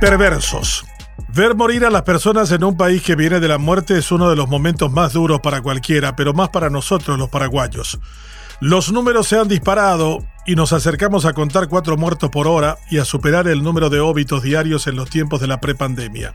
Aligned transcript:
Perversos. 0.00 0.86
Ver 1.28 1.54
morir 1.54 1.84
a 1.84 1.90
las 1.90 2.02
personas 2.02 2.50
en 2.52 2.64
un 2.64 2.74
país 2.74 3.02
que 3.02 3.16
viene 3.16 3.38
de 3.38 3.48
la 3.48 3.58
muerte 3.58 3.98
es 3.98 4.10
uno 4.10 4.30
de 4.30 4.36
los 4.36 4.48
momentos 4.48 4.90
más 4.90 5.12
duros 5.12 5.40
para 5.40 5.60
cualquiera, 5.60 6.16
pero 6.16 6.32
más 6.32 6.48
para 6.48 6.70
nosotros 6.70 7.18
los 7.18 7.28
paraguayos. 7.28 8.00
Los 8.60 8.90
números 8.90 9.28
se 9.28 9.38
han 9.38 9.46
disparado 9.46 10.24
y 10.50 10.56
nos 10.56 10.72
acercamos 10.72 11.26
a 11.26 11.32
contar 11.32 11.68
cuatro 11.68 11.96
muertos 11.96 12.28
por 12.28 12.48
hora 12.48 12.76
y 12.90 12.98
a 12.98 13.04
superar 13.04 13.46
el 13.46 13.62
número 13.62 13.88
de 13.88 14.00
óbitos 14.00 14.42
diarios 14.42 14.88
en 14.88 14.96
los 14.96 15.08
tiempos 15.08 15.40
de 15.40 15.46
la 15.46 15.60
prepandemia. 15.60 16.34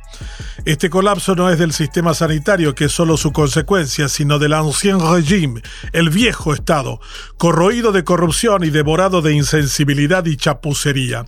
Este 0.63 0.89
colapso 0.89 1.35
no 1.35 1.49
es 1.49 1.59
del 1.59 1.73
sistema 1.73 2.13
sanitario, 2.13 2.75
que 2.75 2.85
es 2.85 2.93
solo 2.93 3.17
su 3.17 3.33
consecuencia, 3.33 4.07
sino 4.07 4.39
del 4.39 4.53
ancien 4.53 5.01
régime, 5.01 5.61
el 5.91 6.11
viejo 6.11 6.53
Estado, 6.53 7.01
corroído 7.35 7.91
de 7.91 8.05
corrupción 8.05 8.63
y 8.63 8.69
devorado 8.69 9.21
de 9.21 9.33
insensibilidad 9.33 10.25
y 10.27 10.37
chapucería. 10.37 11.25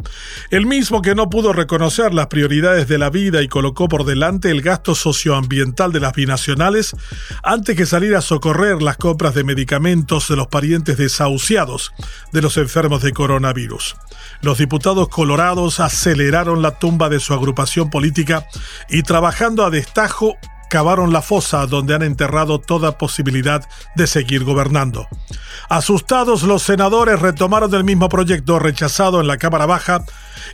El 0.49 0.65
mismo 0.65 1.01
que 1.01 1.13
no 1.13 1.29
pudo 1.29 1.51
reconocer 1.51 2.13
las 2.13 2.27
prioridades 2.27 2.87
de 2.87 2.99
la 2.99 3.09
vida 3.09 3.41
y 3.41 3.49
colocó 3.49 3.89
por 3.89 4.05
delante 4.05 4.49
el 4.49 4.61
gasto 4.61 4.95
socioambiental 4.95 5.91
de 5.91 5.99
las 5.99 6.13
binacionales 6.13 6.95
antes 7.43 7.75
que 7.75 7.85
salir 7.85 8.15
a 8.15 8.21
socorrer 8.21 8.81
las 8.81 8.95
compras 8.95 9.35
de 9.35 9.43
medicamentos 9.43 10.29
de 10.29 10.37
los 10.37 10.47
parientes 10.47 10.95
desahuciados 10.95 11.91
de 12.31 12.41
los 12.41 12.55
de 12.77 13.11
coronavirus. 13.11 13.95
Los 14.41 14.59
diputados 14.59 15.09
colorados 15.09 15.79
aceleraron 15.79 16.61
la 16.61 16.77
tumba 16.77 17.09
de 17.09 17.19
su 17.19 17.33
agrupación 17.33 17.89
política 17.89 18.47
y 18.87 19.01
trabajando 19.01 19.65
a 19.65 19.71
destajo 19.71 20.37
cavaron 20.69 21.11
la 21.11 21.23
fosa 21.23 21.65
donde 21.65 21.95
han 21.95 22.03
enterrado 22.03 22.59
toda 22.59 22.99
posibilidad 22.99 23.67
de 23.95 24.05
seguir 24.05 24.43
gobernando. 24.43 25.07
Asustados, 25.69 26.43
los 26.43 26.61
senadores 26.61 27.19
retomaron 27.19 27.73
el 27.73 27.83
mismo 27.83 28.09
proyecto 28.09 28.59
rechazado 28.59 29.21
en 29.21 29.27
la 29.27 29.37
Cámara 29.37 29.65
Baja 29.65 30.05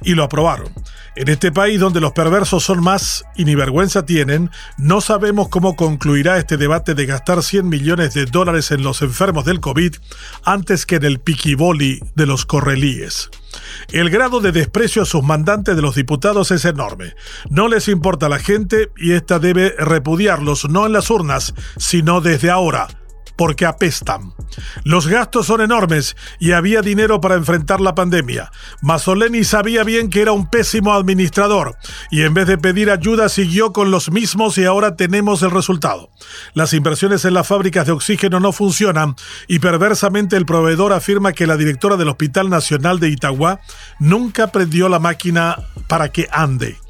y 0.01 0.13
lo 0.13 0.23
aprobaron. 0.23 0.71
En 1.15 1.29
este 1.29 1.51
país 1.51 1.79
donde 1.79 2.01
los 2.01 2.13
perversos 2.13 2.63
son 2.63 2.81
más 2.81 3.23
y 3.35 3.45
ni 3.45 3.53
vergüenza 3.53 4.03
tienen, 4.03 4.49
no 4.77 4.99
sabemos 4.99 5.47
cómo 5.47 5.75
concluirá 5.75 6.39
este 6.39 6.57
debate 6.57 6.95
de 6.95 7.05
gastar 7.05 7.43
100 7.43 7.69
millones 7.69 8.15
de 8.15 8.25
dólares 8.25 8.71
en 8.71 8.81
los 8.81 9.03
enfermos 9.03 9.45
del 9.45 9.59
COVID 9.59 9.95
antes 10.43 10.87
que 10.87 10.95
en 10.95 11.03
el 11.03 11.19
piquiboli 11.19 11.99
de 12.15 12.25
los 12.25 12.47
correlíes. 12.47 13.29
El 13.89 14.09
grado 14.09 14.39
de 14.39 14.51
desprecio 14.51 15.03
a 15.03 15.05
sus 15.05 15.21
mandantes 15.21 15.75
de 15.75 15.83
los 15.83 15.93
diputados 15.93 16.49
es 16.49 16.65
enorme. 16.65 17.13
No 17.47 17.67
les 17.67 17.89
importa 17.89 18.27
la 18.27 18.39
gente 18.39 18.89
y 18.97 19.11
esta 19.11 19.37
debe 19.37 19.75
repudiarlos 19.77 20.67
no 20.67 20.87
en 20.87 20.93
las 20.93 21.11
urnas, 21.11 21.53
sino 21.77 22.21
desde 22.21 22.49
ahora 22.49 22.87
porque 23.35 23.65
apestan. 23.65 24.33
Los 24.83 25.07
gastos 25.07 25.47
son 25.47 25.61
enormes 25.61 26.15
y 26.39 26.51
había 26.51 26.81
dinero 26.81 27.21
para 27.21 27.35
enfrentar 27.35 27.81
la 27.81 27.95
pandemia. 27.95 28.51
Masoleni 28.81 29.43
sabía 29.43 29.83
bien 29.83 30.09
que 30.09 30.21
era 30.21 30.31
un 30.31 30.49
pésimo 30.49 30.93
administrador 30.93 31.75
y 32.11 32.21
en 32.21 32.33
vez 32.33 32.47
de 32.47 32.57
pedir 32.57 32.91
ayuda 32.91 33.29
siguió 33.29 33.73
con 33.73 33.91
los 33.91 34.11
mismos 34.11 34.57
y 34.57 34.65
ahora 34.65 34.95
tenemos 34.95 35.41
el 35.41 35.51
resultado. 35.51 36.09
Las 36.53 36.73
inversiones 36.73 37.25
en 37.25 37.33
las 37.33 37.47
fábricas 37.47 37.85
de 37.85 37.93
oxígeno 37.93 38.39
no 38.39 38.51
funcionan 38.51 39.15
y 39.47 39.59
perversamente 39.59 40.35
el 40.35 40.45
proveedor 40.45 40.93
afirma 40.93 41.33
que 41.33 41.47
la 41.47 41.57
directora 41.57 41.97
del 41.97 42.09
Hospital 42.09 42.49
Nacional 42.49 42.99
de 42.99 43.09
Itagua 43.09 43.59
nunca 43.99 44.47
prendió 44.47 44.89
la 44.89 44.99
máquina 44.99 45.57
para 45.87 46.09
que 46.09 46.27
ande. 46.31 46.82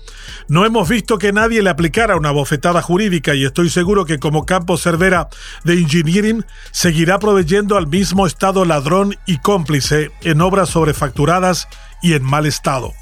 No 0.47 0.66
hemos 0.66 0.89
visto 0.89 1.17
que 1.17 1.33
nadie 1.33 1.61
le 1.61 1.69
aplicara 1.69 2.16
una 2.16 2.31
bofetada 2.31 2.81
jurídica 2.81 3.33
y 3.35 3.45
estoy 3.45 3.69
seguro 3.69 4.05
que 4.05 4.19
como 4.19 4.45
campo 4.45 4.77
Cervera 4.77 5.29
de 5.63 5.73
Engineering 5.73 6.45
seguirá 6.71 7.19
proveyendo 7.19 7.77
al 7.77 7.88
mismo 7.88 8.27
Estado 8.27 8.66
ladrón 8.66 9.16
y 9.25 9.38
cómplice 9.38 10.11
en 10.21 10.41
obras 10.41 10.69
sobrefacturadas 10.69 11.67
y 12.01 12.13
en 12.13 12.23
mal 12.23 12.45
estado. 12.45 12.94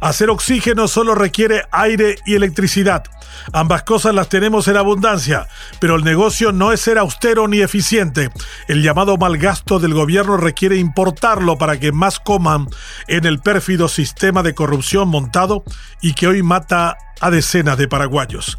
Hacer 0.00 0.30
oxígeno 0.30 0.88
solo 0.88 1.14
requiere 1.14 1.62
aire 1.70 2.16
y 2.26 2.34
electricidad. 2.34 3.04
Ambas 3.52 3.82
cosas 3.82 4.14
las 4.14 4.28
tenemos 4.28 4.68
en 4.68 4.76
abundancia, 4.76 5.48
pero 5.80 5.96
el 5.96 6.04
negocio 6.04 6.52
no 6.52 6.72
es 6.72 6.80
ser 6.80 6.98
austero 6.98 7.48
ni 7.48 7.60
eficiente. 7.60 8.30
El 8.68 8.82
llamado 8.82 9.16
mal 9.16 9.38
gasto 9.38 9.78
del 9.78 9.94
gobierno 9.94 10.36
requiere 10.36 10.76
importarlo 10.76 11.58
para 11.58 11.78
que 11.78 11.92
más 11.92 12.20
coman 12.20 12.68
en 13.08 13.24
el 13.24 13.40
pérfido 13.40 13.88
sistema 13.88 14.42
de 14.42 14.54
corrupción 14.54 15.08
montado 15.08 15.64
y 16.00 16.14
que 16.14 16.26
hoy 16.26 16.42
mata 16.42 16.96
a 17.20 17.30
decenas 17.30 17.78
de 17.78 17.88
paraguayos. 17.88 18.58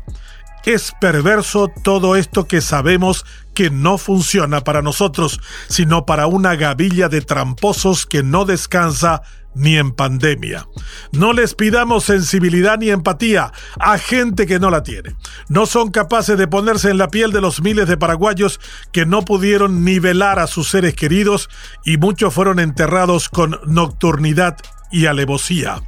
Es 0.65 0.93
perverso 0.99 1.67
todo 1.83 2.15
esto 2.15 2.47
que 2.47 2.59
sabemos 2.59 3.23
que 3.53 3.69
no 3.69 3.99
funciona 3.99 4.61
para 4.61 4.81
nosotros, 4.81 5.39
sino 5.67 6.07
para 6.07 6.25
una 6.25 6.55
gavilla 6.55 7.07
de 7.07 7.21
tramposos 7.21 8.07
que 8.07 8.23
no 8.23 8.45
descansa 8.45 9.21
ni 9.55 9.77
en 9.77 9.91
pandemia. 9.91 10.67
No 11.11 11.33
les 11.33 11.55
pidamos 11.55 12.03
sensibilidad 12.03 12.77
ni 12.77 12.89
empatía 12.89 13.51
a 13.79 13.97
gente 13.97 14.45
que 14.45 14.59
no 14.59 14.69
la 14.69 14.83
tiene. 14.83 15.15
No 15.49 15.65
son 15.65 15.89
capaces 15.89 16.37
de 16.37 16.47
ponerse 16.47 16.91
en 16.91 16.97
la 16.97 17.07
piel 17.07 17.31
de 17.31 17.41
los 17.41 17.61
miles 17.61 17.87
de 17.87 17.97
paraguayos 17.97 18.59
que 18.91 19.05
no 19.05 19.23
pudieron 19.23 19.83
nivelar 19.83 20.39
a 20.39 20.47
sus 20.47 20.69
seres 20.69 20.93
queridos 20.93 21.49
y 21.83 21.97
muchos 21.97 22.33
fueron 22.33 22.59
enterrados 22.59 23.29
con 23.29 23.59
nocturnidad 23.65 24.57
y 24.91 25.07
alevosía. 25.07 25.81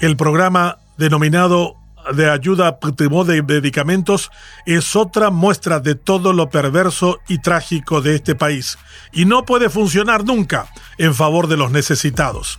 El 0.00 0.16
programa 0.16 0.78
denominado 0.96 1.76
de 2.14 2.30
ayuda 2.30 2.78
de 2.80 3.42
medicamentos 3.42 4.30
es 4.66 4.96
otra 4.96 5.30
muestra 5.30 5.80
de 5.80 5.94
todo 5.94 6.32
lo 6.32 6.48
perverso 6.48 7.18
y 7.28 7.38
trágico 7.38 8.00
de 8.00 8.16
este 8.16 8.34
país 8.34 8.78
y 9.12 9.24
no 9.24 9.44
puede 9.44 9.68
funcionar 9.68 10.24
nunca 10.24 10.66
en 10.98 11.14
favor 11.14 11.46
de 11.46 11.56
los 11.56 11.70
necesitados. 11.70 12.58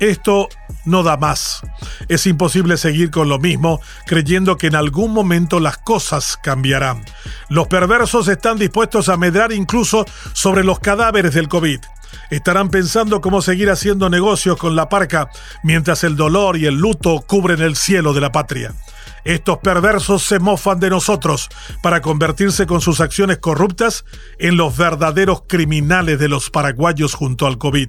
Esto 0.00 0.48
no 0.84 1.02
da 1.02 1.16
más. 1.16 1.60
Es 2.08 2.26
imposible 2.26 2.76
seguir 2.76 3.10
con 3.10 3.28
lo 3.28 3.38
mismo 3.38 3.80
creyendo 4.06 4.56
que 4.56 4.68
en 4.68 4.76
algún 4.76 5.12
momento 5.12 5.60
las 5.60 5.78
cosas 5.78 6.38
cambiarán. 6.42 7.04
Los 7.48 7.66
perversos 7.68 8.28
están 8.28 8.58
dispuestos 8.58 9.08
a 9.08 9.16
medrar 9.16 9.52
incluso 9.52 10.06
sobre 10.32 10.64
los 10.64 10.78
cadáveres 10.78 11.34
del 11.34 11.48
COVID. 11.48 11.80
Estarán 12.30 12.70
pensando 12.70 13.20
cómo 13.20 13.42
seguir 13.42 13.70
haciendo 13.70 14.08
negocios 14.08 14.56
con 14.56 14.76
la 14.76 14.88
parca 14.88 15.30
mientras 15.62 16.04
el 16.04 16.16
dolor 16.16 16.56
y 16.56 16.66
el 16.66 16.74
luto 16.74 17.24
cubren 17.26 17.60
el 17.60 17.76
cielo 17.76 18.12
de 18.12 18.20
la 18.20 18.32
patria. 18.32 18.74
Estos 19.24 19.58
perversos 19.58 20.22
se 20.22 20.38
mofan 20.38 20.80
de 20.80 20.90
nosotros 20.90 21.48
para 21.82 22.00
convertirse 22.00 22.66
con 22.66 22.80
sus 22.80 23.00
acciones 23.00 23.38
corruptas 23.38 24.04
en 24.38 24.56
los 24.56 24.76
verdaderos 24.76 25.42
criminales 25.46 26.18
de 26.18 26.28
los 26.28 26.50
paraguayos 26.50 27.14
junto 27.14 27.46
al 27.46 27.58
COVID. 27.58 27.88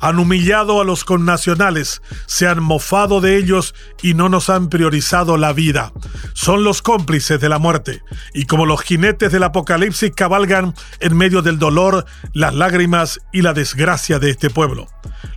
Han 0.00 0.18
humillado 0.18 0.80
a 0.80 0.84
los 0.84 1.04
connacionales, 1.04 2.02
se 2.26 2.46
han 2.46 2.62
mofado 2.62 3.20
de 3.20 3.36
ellos 3.36 3.74
y 4.02 4.14
no 4.14 4.28
nos 4.28 4.50
han 4.50 4.68
priorizado 4.68 5.36
la 5.36 5.52
vida. 5.52 5.92
Son 6.34 6.64
los 6.64 6.82
cómplices 6.82 7.40
de 7.40 7.48
la 7.48 7.58
muerte 7.58 8.02
y 8.34 8.46
como 8.46 8.66
los 8.66 8.82
jinetes 8.82 9.32
del 9.32 9.42
apocalipsis 9.42 10.12
cabalgan 10.14 10.74
en 11.00 11.16
medio 11.16 11.42
del 11.42 11.58
dolor, 11.58 12.04
las 12.32 12.54
lágrimas 12.54 13.20
y 13.32 13.42
la 13.42 13.52
desgracia 13.52 14.18
de 14.18 14.30
este 14.30 14.50
pueblo. 14.50 14.88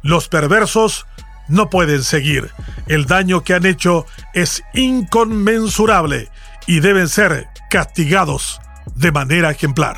Los 0.01 0.27
perversos 0.27 1.05
no 1.47 1.69
pueden 1.69 2.03
seguir. 2.03 2.51
El 2.87 3.05
daño 3.05 3.43
que 3.43 3.53
han 3.53 3.65
hecho 3.65 4.05
es 4.33 4.63
inconmensurable 4.73 6.29
y 6.67 6.79
deben 6.79 7.09
ser 7.09 7.47
castigados 7.69 8.59
de 8.95 9.11
manera 9.11 9.51
ejemplar. 9.51 9.97